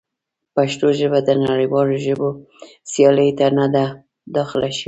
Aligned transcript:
پښتو 0.55 0.87
ژبه 0.99 1.19
د 1.27 1.29
نړیوالو 1.47 1.95
ژبو 2.05 2.29
سیالۍ 2.91 3.29
ته 3.39 3.47
نه 3.57 3.65
ده 3.75 3.85
داخله 4.35 4.67
شوې. 4.75 4.79